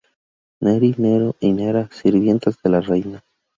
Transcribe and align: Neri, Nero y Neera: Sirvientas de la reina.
Neri, 0.61 0.95
Nero 0.97 1.35
y 1.39 1.53
Neera: 1.53 1.87
Sirvientas 1.91 2.59
de 2.63 2.69
la 2.71 2.81
reina. 2.81 3.23